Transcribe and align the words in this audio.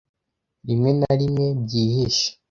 rimwe 0.67 0.91
na 0.99 1.11
rimwe 1.19 1.45
byihishe 1.63 2.27